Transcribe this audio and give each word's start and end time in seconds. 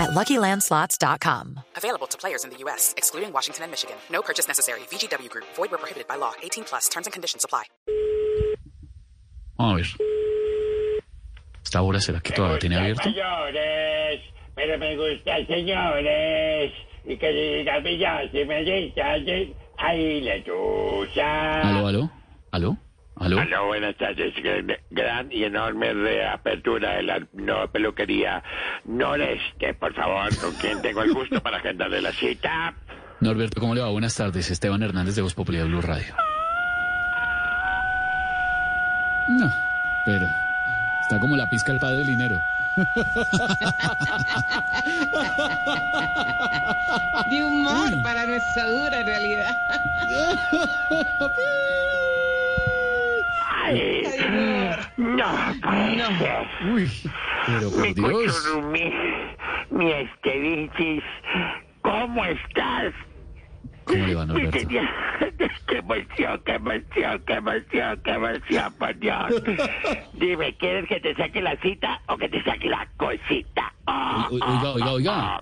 at 0.00 0.10
LuckyLandSlots.com. 0.10 1.60
Available 1.76 2.08
to 2.08 2.18
players 2.18 2.44
in 2.44 2.50
the 2.50 2.56
U.S., 2.64 2.94
excluding 2.96 3.32
Washington 3.32 3.64
and 3.64 3.70
Michigan. 3.70 3.96
No 4.10 4.22
purchase 4.22 4.48
necessary. 4.48 4.80
VGW 4.90 5.28
Group. 5.28 5.44
Void 5.54 5.70
where 5.70 5.78
prohibited 5.78 6.08
by 6.08 6.16
law. 6.16 6.32
18 6.42 6.64
plus. 6.64 6.88
Terms 6.88 7.06
and 7.06 7.12
conditions 7.12 7.44
apply. 7.44 7.64
Vamos 9.58 9.72
a 9.72 9.76
ver. 9.76 10.20
¿Esta 11.62 11.82
hora 11.82 12.00
será 12.00 12.20
que 12.20 12.32
todavía 12.32 12.58
tiene 12.58 12.76
abierto? 12.78 13.02
Señores, 13.02 14.20
pero 14.54 14.78
me 14.78 14.96
gusta, 14.96 15.36
señores. 15.46 16.72
Y 17.04 17.16
que 17.16 17.28
diga 17.28 17.80
ya 17.98 18.30
si 18.32 18.44
me 18.44 18.64
gusta, 18.64 19.18
sí. 19.18 19.54
Ay, 19.76 20.20
lechuza. 20.20 21.60
¿Aló, 21.60 21.86
aló? 21.86 22.10
¿Aló? 22.50 22.76
¿Aló? 23.20 23.38
Aló, 23.38 23.66
buenas 23.66 23.94
tardes. 23.96 24.32
Gran 24.90 25.30
y 25.30 25.44
enorme 25.44 25.92
reapertura 25.92 26.94
de 26.94 27.02
la 27.02 27.20
nueva 27.34 27.66
peluquería 27.66 28.42
Noreste, 28.86 29.74
por 29.74 29.92
favor. 29.92 30.34
¿Con 30.38 30.54
quién 30.54 30.80
tengo 30.80 31.02
el 31.02 31.12
gusto 31.12 31.38
para 31.42 31.58
agendarle 31.58 32.00
la 32.00 32.12
cita? 32.12 32.72
Norberto, 33.20 33.60
¿cómo 33.60 33.74
le 33.74 33.82
va? 33.82 33.90
Buenas 33.90 34.16
tardes. 34.16 34.50
Esteban 34.50 34.82
Hernández 34.82 35.16
de 35.16 35.22
Voz 35.22 35.34
Popular 35.34 35.66
Blue 35.66 35.82
Radio. 35.82 36.14
No, 39.38 39.52
pero 40.06 40.26
está 41.02 41.20
como 41.20 41.36
la 41.36 41.48
pizca 41.50 41.72
el 41.72 41.78
padre 41.78 41.98
del 41.98 42.06
dinero. 42.06 42.40
De 47.30 47.42
humor 47.42 48.02
para 48.02 48.24
nuestra 48.24 48.66
dura 48.66 49.02
realidad. 49.02 49.54
Ay, 55.62 55.96
no 55.96 56.18
ser. 56.18 56.46
Uy, 56.72 56.90
pero 57.46 57.70
Mi 57.70 57.94
por 57.94 57.94
Dios. 57.94 58.12
cuchurumí, 58.34 58.92
mi 59.70 59.90
Estevicis, 59.92 61.02
¿cómo 61.82 62.24
estás? 62.24 62.92
¿Cómo 63.84 64.06
le 64.06 64.14
va, 64.14 64.24
Y 64.24 64.26
Norberto? 64.26 64.58
tenía- 64.58 64.90
Qué 65.66 65.76
emoción, 65.78 66.42
qué 66.44 66.52
emoción, 66.54 67.22
qué 67.26 67.32
emoción, 67.34 68.00
qué 68.04 68.10
emoción, 68.10 68.74
por 68.74 68.98
Dios. 68.98 69.34
Dime, 70.14 70.56
¿quieres 70.56 70.86
que 70.88 70.98
te 71.00 71.14
saque 71.14 71.40
la 71.40 71.56
cita 71.58 72.00
o 72.08 72.16
que 72.16 72.28
te 72.28 72.42
saque 72.42 72.68
la 72.68 72.88
cosita? 72.96 73.72
Oh, 73.86 74.28
O- 74.30 74.34
Oiga, 74.34 74.70
oiga, 74.72 74.92
oiga. 74.92 75.36
oh. 75.36 75.40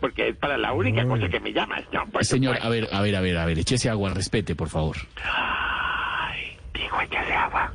Porque 0.00 0.28
es 0.28 0.36
para 0.36 0.58
la 0.58 0.72
única 0.74 1.06
cosa 1.06 1.28
que 1.28 1.40
me 1.40 1.52
llamas, 1.52 1.82
¿no? 1.92 2.04
Señor, 2.20 2.56
supuesto. 2.56 2.66
a 2.66 2.70
ver, 2.70 2.88
a 2.92 3.00
ver, 3.00 3.16
a 3.16 3.20
ver, 3.22 3.38
a 3.38 3.46
ver, 3.46 3.58
échese 3.58 3.88
agua, 3.88 4.10
respete, 4.12 4.54
por 4.54 4.68
favor. 4.68 4.96
Ay, 5.24 6.56
digo, 6.74 7.00
échale 7.00 7.32
agua. 7.34 7.72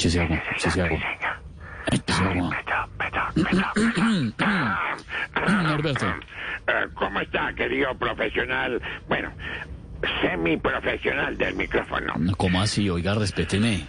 Échese 0.00 0.18
agua, 0.22 0.42
échese 0.56 0.80
agua. 0.80 0.98
Échese 1.92 2.24
agua. 2.24 2.56
Perdón, 2.64 2.88
perdón, 2.96 4.34
perdón. 5.34 5.62
Norberto. 5.64 6.06
Eh, 6.06 6.86
¿Cómo 6.94 7.20
está, 7.20 7.52
querido 7.52 7.94
profesional? 7.98 8.80
Bueno, 9.08 9.30
semiprofesional 10.22 11.36
del 11.36 11.54
micrófono. 11.54 12.14
¿Cómo 12.38 12.62
así? 12.62 12.88
Oiga, 12.88 13.14
respéteme. 13.14 13.86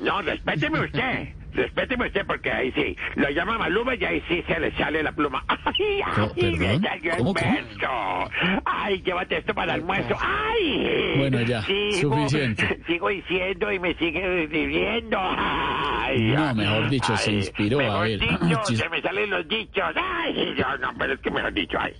No, 0.00 0.22
respéteme 0.22 0.80
usted. 0.80 1.28
Respéteme 1.58 2.06
usted 2.06 2.24
porque 2.26 2.50
ahí 2.52 2.72
sí. 2.72 2.96
Lo 3.16 3.28
llama 3.30 3.58
Maluma 3.58 3.94
y 3.96 4.04
ahí 4.04 4.22
sí 4.28 4.42
se 4.46 4.58
le 4.60 4.70
sale 4.76 5.02
la 5.02 5.12
pluma. 5.12 5.44
¡Ay, 5.48 6.00
ay! 6.04 6.58
Me 6.58 6.78
salió 6.80 7.12
el 7.14 7.24
beso. 7.34 8.30
¡Ay, 8.64 9.02
llévate 9.02 9.38
esto 9.38 9.54
para 9.54 9.74
el 9.74 9.80
almuerzo! 9.80 10.14
¡Ay! 10.20 11.14
Bueno, 11.18 11.40
ya, 11.42 11.62
suficiente. 12.00 12.80
Sigo 12.86 13.08
diciendo 13.08 13.72
y 13.72 13.78
me 13.78 13.94
sigue 13.94 14.46
diciendo. 14.46 15.18
¡Ay! 15.20 16.32
No, 16.32 16.54
mejor 16.54 16.88
dicho, 16.88 17.16
se 17.16 17.30
ay, 17.30 17.36
inspiró, 17.36 17.80
a 17.80 18.00
ver. 18.02 18.20
Dicho, 18.20 18.36
Chis- 18.66 18.76
se 18.76 18.88
me 18.88 19.02
salen 19.02 19.30
los 19.30 19.46
dichos. 19.48 19.84
¡Ay! 19.96 20.54
No, 20.58 20.76
no, 20.78 20.92
pero 20.98 21.14
es 21.14 21.20
que 21.20 21.30
mejor 21.30 21.52
dicho, 21.52 21.76
¡ay! 21.78 21.92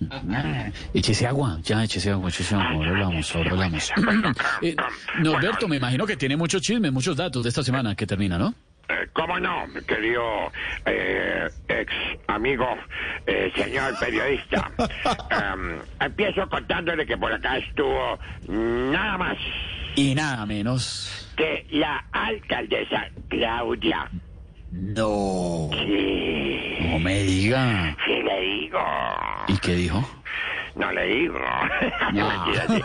Échese 0.93 1.27
agua, 1.27 1.57
ya, 1.61 1.83
échese 1.83 2.11
agua, 2.11 2.29
échese 2.29 2.55
agua. 2.55 2.69
Ahora 2.71 2.89
hablamos, 2.91 3.35
ahora 3.35 3.51
hablamos. 3.51 3.91
Eh, 4.61 4.75
Norberto, 5.19 5.67
me 5.67 5.77
imagino 5.77 6.05
que 6.05 6.15
tiene 6.17 6.35
muchos 6.35 6.61
chismes, 6.61 6.91
muchos 6.91 7.15
datos 7.15 7.43
de 7.43 7.49
esta 7.49 7.63
semana 7.63 7.95
que 7.95 8.05
termina, 8.05 8.37
¿no? 8.37 8.53
¿Cómo 9.19 9.37
no, 9.37 9.65
querido 9.85 10.49
eh, 10.85 11.49
ex 11.67 11.91
amigo, 12.27 12.65
eh, 13.27 13.51
señor 13.53 13.99
periodista? 13.99 14.71
Em, 15.29 15.77
empiezo 15.99 16.47
contándole 16.47 17.05
que 17.05 17.17
por 17.17 17.33
acá 17.33 17.57
estuvo 17.57 18.17
nada 18.47 19.17
más 19.17 19.37
Y 19.97 20.15
nada 20.15 20.45
menos. 20.45 21.27
que 21.35 21.65
la 21.71 22.05
alcaldesa 22.13 23.09
Claudia. 23.27 24.09
No. 24.71 25.69
Sí, 25.73 26.77
No 26.79 26.99
me 26.99 27.23
diga. 27.23 27.97
sí 28.05 28.23
le 28.23 28.39
digo. 28.41 28.79
¿Y 29.49 29.57
qué 29.57 29.73
dijo? 29.75 30.09
No 30.75 30.91
le 30.93 31.05
digo. 31.07 31.39
No. 32.13 32.29
Mentira, 32.45 32.65
sí. 32.67 32.81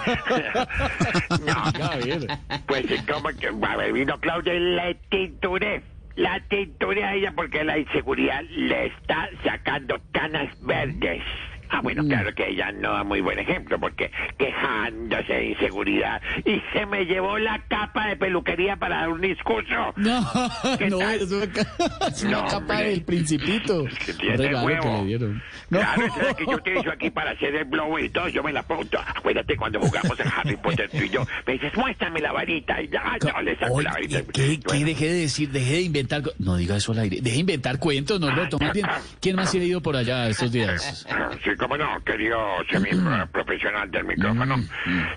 no. 1.46 2.58
Pues 2.66 2.86
como 3.10 3.28
que 3.38 3.48
a 3.68 3.76
ver, 3.76 3.92
vino 3.92 4.18
Claudia 4.18 4.52
y 4.54 4.60
le 4.60 4.94
tinturé. 5.08 5.82
La 6.16 6.40
tinturé 6.48 7.04
a 7.04 7.14
ella 7.14 7.32
porque 7.34 7.64
la 7.64 7.78
inseguridad 7.78 8.42
le 8.50 8.86
está 8.86 9.28
sacando 9.42 10.00
canas 10.12 10.48
verdes. 10.62 11.22
Ah, 11.76 11.80
bueno, 11.82 12.04
claro 12.04 12.32
que 12.34 12.48
ella 12.50 12.70
no 12.72 12.92
da 12.92 13.02
muy 13.04 13.20
buen 13.20 13.38
ejemplo 13.38 13.78
porque 13.80 14.10
quejándose 14.38 15.32
de 15.32 15.44
inseguridad 15.46 16.22
y 16.44 16.62
se 16.72 16.86
me 16.86 17.04
llevó 17.04 17.38
la 17.38 17.60
capa 17.68 18.06
de 18.08 18.16
peluquería 18.16 18.76
para 18.76 18.98
dar 18.98 19.08
un 19.08 19.20
discurso. 19.20 19.92
No, 19.96 20.24
¿Qué 20.78 20.88
no, 20.88 20.98
tal? 20.98 21.14
es 21.20 21.30
una, 21.32 21.44
es 22.08 22.22
una 22.22 22.30
No, 22.32 22.44
capa 22.44 22.56
hombre. 22.58 22.90
del 22.90 23.02
principito. 23.02 23.84
Tiene 24.20 24.36
que 24.36 24.50
le 24.52 25.04
dieron. 25.04 25.42
No. 25.70 25.78
Claro, 25.80 26.06
es 26.06 26.16
la 26.16 26.34
que 26.34 26.44
yo 26.46 26.52
utilizo 26.56 26.90
aquí 26.92 27.10
para 27.10 27.32
hacer 27.32 27.54
el 27.56 27.64
blow 27.64 27.98
y 27.98 28.08
todo, 28.10 28.28
yo 28.28 28.42
me 28.42 28.52
la 28.52 28.62
pongo. 28.62 28.84
Acuérdate 29.16 29.56
cuando 29.56 29.80
jugamos 29.80 30.18
en 30.20 30.26
Harry 30.28 30.56
Potter 30.56 30.88
tú 30.90 30.98
y 30.98 31.08
yo, 31.08 31.26
me 31.46 31.54
dices, 31.54 31.74
muéstrame 31.76 32.20
la 32.20 32.32
varita 32.32 32.80
y 32.80 32.88
ya, 32.88 33.02
yo 33.20 33.40
le 33.42 33.56
saco 33.56 33.74
Oye, 33.74 33.84
la 33.84 33.92
varita. 33.92 34.22
¿qué, 34.32 34.60
qué 34.60 34.60
Bueno. 34.66 34.86
deje 34.86 35.06
de 35.08 35.14
decir? 35.20 35.48
Deje 35.50 35.72
de 35.74 35.80
inventar. 35.82 36.22
No 36.38 36.56
diga 36.56 36.76
eso 36.76 36.92
al 36.92 37.00
aire. 37.00 37.18
Deje 37.20 37.34
de 37.34 37.40
inventar 37.40 37.78
cuentos, 37.78 38.20
Norberto. 38.20 38.58
Más 38.58 38.72
bien, 38.72 38.86
¿quién 39.20 39.36
más 39.36 39.52
ha 39.52 39.58
ido 39.58 39.80
por 39.80 39.96
allá 39.96 40.28
estos 40.28 40.52
días? 40.52 41.06
Sí, 41.42 41.50
cómo 41.64 41.78
no, 41.78 42.04
querido 42.04 42.38
semi-profesional 42.70 43.90
del 43.90 44.04
micrófono. 44.04 44.56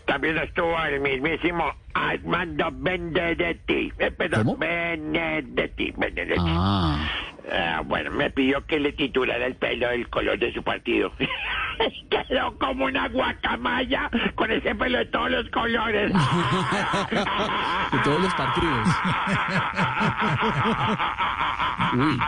También 0.06 0.38
estuvo 0.38 0.82
el 0.82 1.02
mismísimo 1.02 1.74
Armando 1.94 2.70
Benedetti. 2.72 3.92
Eh, 4.00 4.12
perdón, 4.12 4.46
¿Cómo? 4.46 4.58
Benedetti. 4.58 5.94
Benedetti. 5.98 6.42
Ah. 6.48 7.06
Ah, 7.52 7.82
bueno, 7.86 8.12
me 8.12 8.30
pidió 8.30 8.66
que 8.66 8.80
le 8.80 8.94
titulara 8.94 9.46
el 9.46 9.56
pelo 9.56 9.90
del 9.90 10.08
color 10.10 10.40
de 10.40 10.54
su 10.54 10.64
partido. 10.64 11.12
Quedó 12.10 12.58
como 12.58 12.86
una 12.86 13.10
guacamaya 13.10 14.10
con 14.36 14.50
ese 14.50 14.74
pelo 14.74 15.00
de 15.00 15.06
todos 15.08 15.32
los 15.32 15.50
colores. 15.50 16.14
De 17.92 18.00
todos 18.04 18.22
los 18.22 18.34
partidos. 18.34 18.88
Uy. 21.94 22.20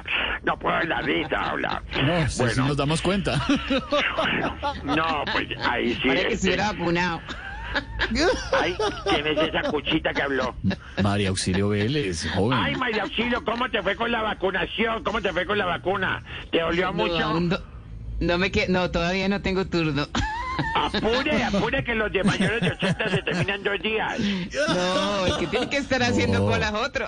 No 0.43 0.57
puedo 0.59 0.79
la 0.83 1.01
risa 1.01 1.49
hablar. 1.49 1.83
No, 2.03 2.25
bueno, 2.37 2.67
nos 2.67 2.77
damos 2.77 3.01
cuenta. 3.01 3.35
no, 4.83 5.23
pues 5.31 5.47
ahí 5.69 5.95
sí. 5.95 6.07
Parece 6.07 6.23
que 6.27 6.29
se 6.29 6.33
este, 6.35 6.47
hubiera 6.47 6.71
vacunado. 6.71 7.21
ay, 8.59 8.75
¿Quién 9.09 9.27
es 9.27 9.37
esa 9.47 9.61
cuchita 9.69 10.13
que 10.13 10.21
habló? 10.21 10.55
María 11.03 11.29
Auxilio 11.29 11.69
Vélez, 11.69 12.27
joven. 12.33 12.57
Ay, 12.59 12.75
María 12.75 13.03
Auxilio, 13.03 13.43
¿cómo 13.43 13.69
te 13.69 13.81
fue 13.83 13.95
con 13.95 14.11
la 14.11 14.21
vacunación? 14.21 15.03
¿Cómo 15.03 15.21
te 15.21 15.31
fue 15.33 15.45
con 15.45 15.57
la 15.57 15.65
vacuna? 15.65 16.23
¿Te 16.51 16.61
dolió 16.61 16.87
No, 16.87 16.93
mucho? 16.93 17.39
no, 17.39 17.57
no 18.19 18.37
me 18.37 18.51
que, 18.51 18.67
no, 18.67 18.89
todavía 18.91 19.27
no 19.29 19.41
tengo 19.41 19.65
turno. 19.65 20.07
Apure, 20.75 21.43
apure 21.43 21.83
que 21.83 21.95
los 21.95 22.11
de 22.11 22.23
mayores 22.23 22.61
de 22.61 22.71
80 22.71 23.09
se 23.09 23.21
terminan 23.21 23.63
dos 23.63 23.79
días. 23.81 24.19
No, 24.19 25.25
el 25.27 25.37
que 25.37 25.47
tiene 25.47 25.69
que 25.69 25.77
estar 25.77 26.01
haciendo 26.03 26.39
No. 26.39 26.45
colas 26.45 26.73
otro. 26.73 27.07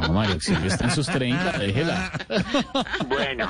No, 0.00 0.12
María 0.12 0.34
Auxilio 0.34 0.66
está 0.66 0.84
en 0.86 0.90
sus 0.92 1.06
30, 1.06 1.58
déjela. 1.58 2.10
Bueno. 3.06 3.48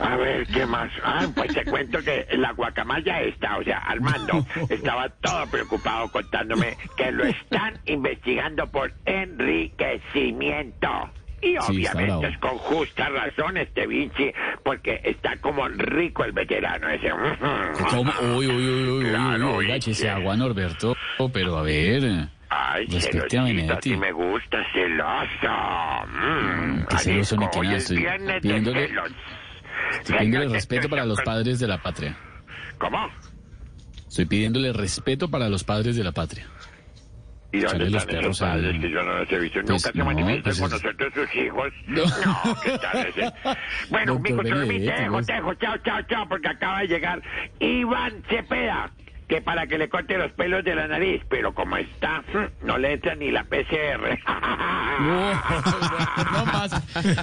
A 0.00 0.16
ver, 0.16 0.46
¿qué 0.48 0.66
más? 0.66 0.90
Ah, 1.04 1.26
pues 1.34 1.54
te 1.54 1.64
cuento 1.64 1.98
que 2.02 2.26
la 2.32 2.52
guacamaya 2.52 3.20
está, 3.20 3.58
o 3.58 3.62
sea, 3.62 3.78
Armando, 3.78 4.44
estaba 4.68 5.08
todo 5.08 5.46
preocupado 5.46 6.08
contándome 6.10 6.76
que 6.96 7.12
lo 7.12 7.24
están 7.24 7.78
investigando 7.86 8.66
por 8.66 8.92
enriquecimiento. 9.04 10.88
Y 11.42 11.56
obviamente 11.58 12.28
es 12.28 12.38
con 12.38 12.56
justa 12.56 13.08
razón 13.08 13.56
este 13.56 13.86
Vinci, 13.86 14.32
porque 14.64 15.00
está 15.04 15.36
como 15.38 15.66
rico 15.68 16.24
el 16.24 16.30
veterano 16.32 16.88
ese. 16.88 17.10
¿Cómo? 17.90 18.12
Uy, 18.36 18.46
uy, 18.46 18.50
uy, 18.50 18.66
uy, 18.66 18.88
uy, 18.90 19.04
Claro, 19.10 19.48
uy, 19.50 19.56
oiga, 19.56 19.74
Vinci. 19.74 19.90
échese 19.90 20.08
agua, 20.10 20.36
Norberto. 20.36 20.94
Pero 21.32 21.58
a 21.58 21.62
ver. 21.62 22.28
Ay, 22.54 22.86
Respete 22.86 23.18
a 23.18 23.20
celosito, 23.30 23.44
Benedetti. 23.44 23.72
así 23.92 23.96
me 23.96 24.12
gusta, 24.12 24.58
celoso. 24.72 26.06
Mm, 26.08 26.84
qué 26.88 26.98
celoso 26.98 27.36
ni 27.36 27.46
hoy 27.56 27.66
nada, 27.66 27.76
es 27.78 27.82
estoy 27.90 27.96
pidiéndole-. 28.40 28.90
Estoy 29.92 30.16
pidiéndole 30.16 30.48
respeto 30.48 30.88
para 30.88 31.04
los 31.06 31.20
padres 31.22 31.58
de 31.60 31.68
la 31.68 31.78
patria. 31.78 32.16
¿Cómo? 32.78 33.08
Estoy 34.08 34.24
pidiéndole 34.26 34.72
respeto 34.72 35.30
para 35.30 35.48
los 35.48 35.64
padres 35.64 35.96
de 35.96 36.04
la 36.04 36.12
patria. 36.12 36.46
¿Y 37.54 37.60
dónde 37.60 37.84
Echarle 37.84 37.90
los 37.90 38.02
están 38.02 38.16
esos 38.20 38.38
perros 38.38 38.42
al- 38.42 38.48
padres 38.62 38.80
que 38.80 38.90
yo 38.90 39.02
no 39.02 39.12
los 39.18 39.32
he 39.32 39.38
visto? 39.38 39.60
Pues 39.60 39.70
Nunca 39.70 39.92
se 39.92 39.98
no, 39.98 40.04
manifiestan 40.06 40.42
pues 40.42 40.58
con 40.60 40.66
es- 40.66 40.72
nosotros 40.84 41.12
sus 41.14 41.34
hijos. 41.42 41.72
No. 41.86 42.02
No, 42.04 42.60
¿qué 42.62 42.78
tal 42.78 43.06
ese? 43.06 43.32
Bueno, 43.90 44.12
Doctor 44.14 44.20
mi 44.30 44.36
control, 44.36 44.60
Benedetti, 44.66 44.86
te 44.86 45.00
dejo, 45.02 45.12
pues. 45.12 45.26
te 45.26 45.32
dejo. 45.34 45.54
Chao, 45.54 45.76
chao, 45.84 46.02
chao, 46.08 46.28
porque 46.28 46.48
acaba 46.48 46.80
de 46.80 46.86
llegar 46.88 47.22
Iván 47.60 48.22
Cepeda. 48.28 48.90
Que 49.32 49.40
para 49.40 49.66
que 49.66 49.78
le 49.78 49.88
corte 49.88 50.18
los 50.18 50.30
pelos 50.32 50.62
de 50.62 50.74
la 50.74 50.86
nariz, 50.86 51.22
pero 51.30 51.54
como 51.54 51.78
está, 51.78 52.20
mm, 52.20 52.66
no 52.66 52.76
le 52.76 52.92
entra 52.92 53.14
ni 53.14 53.30
la 53.30 53.44
PCR. 53.44 54.18
No, 54.92 55.32
no 55.32 56.46
más. 56.52 56.70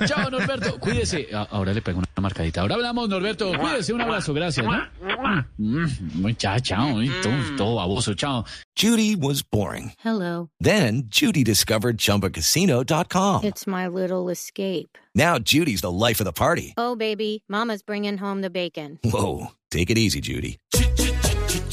Chao, 0.07 0.29
Norberto. 0.31 0.79
Cuídese. 0.79 1.27
A- 1.31 1.43
Ahora 1.51 1.71
le 1.71 1.81
pego 1.83 1.99
una 1.99 2.07
marcadita. 2.19 2.61
Ahora 2.61 2.75
hablamos, 2.75 3.07
Norberto. 3.07 3.51
Cuídese. 3.57 3.93
Un 3.93 4.01
abrazo. 4.01 4.33
Gracias. 4.33 4.65
¿no? 4.65 5.45
Mm, 5.57 5.87
muy 6.15 6.33
chao, 6.35 6.59
chao. 6.59 6.95
Todo, 7.21 7.55
todo 7.57 7.75
baboso. 7.75 8.15
Chao. 8.15 8.43
Judy 8.75 9.15
was 9.15 9.43
boring. 9.43 9.93
Hello. 10.03 10.49
Then 10.59 11.03
Judy 11.09 11.43
discovered 11.43 11.97
ChumbaCasino.com. 11.97 13.43
It's 13.43 13.67
my 13.67 13.87
little 13.87 14.29
escape. 14.29 14.97
Now 15.13 15.37
Judy's 15.37 15.81
the 15.81 15.91
life 15.91 16.19
of 16.19 16.25
the 16.25 16.33
party. 16.33 16.73
Oh, 16.75 16.95
baby, 16.95 17.43
Mama's 17.47 17.83
bringing 17.83 18.17
home 18.17 18.41
the 18.41 18.49
bacon. 18.49 18.97
Whoa, 19.03 19.51
take 19.69 19.91
it 19.91 19.97
easy, 19.99 20.19
Judy. 20.21 20.57